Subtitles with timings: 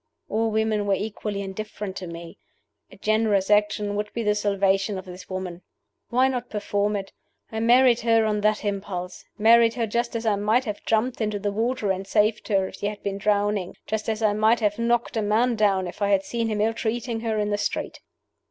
[0.29, 2.39] All women were equally indifferent to me.
[2.91, 5.61] A generous action would be the salvation of this woman.
[6.09, 7.11] Why not perform it?
[7.51, 11.37] I married her on that impulse married her just as I might have jumped into
[11.37, 14.79] the water and saved her if she had been drowning; just as I might have
[14.79, 17.99] knocked a man down if I had seen him ill treating her in the street!